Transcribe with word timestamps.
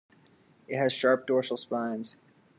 It 0.67 0.77
has 0.77 0.93
sharp 0.93 1.27
dorsal 1.27 1.57
spines. 1.57 2.15